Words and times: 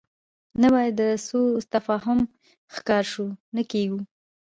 نه 0.61 0.67
باید 0.73 0.93
د 1.01 1.03
سوء 1.27 1.47
تفاهم 1.73 2.19
ښکار 2.75 3.03
شو، 3.13 3.25
نه 3.55 3.61
کېږو. 3.71 3.99